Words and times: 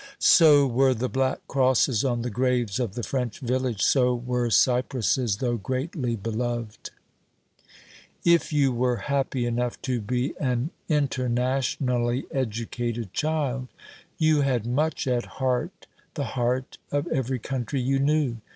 So 0.17 0.65
were 0.65 0.95
the 0.95 1.09
black 1.09 1.47
crosses 1.47 2.03
on 2.03 2.23
the 2.23 2.31
graves 2.31 2.79
of 2.79 2.95
the 2.95 3.03
French 3.03 3.37
village; 3.39 3.83
so 3.83 4.15
were 4.15 4.49
cypresses, 4.49 5.37
though 5.37 5.57
greatly 5.57 6.15
beloved. 6.15 6.89
If 8.25 8.51
you 8.51 8.71
were 8.71 8.95
happy 8.95 9.45
enough 9.45 9.79
to 9.83 10.01
be 10.01 10.33
an 10.39 10.71
internationally 10.89 12.25
educated 12.31 13.13
child, 13.13 13.67
you 14.17 14.41
had 14.41 14.65
much 14.65 15.05
at 15.05 15.25
heart 15.37 15.85
the 16.15 16.23
heart 16.33 16.79
of 16.91 17.05
every 17.09 17.37
country 17.37 17.79
you 17.79 17.99
knew. 17.99 18.37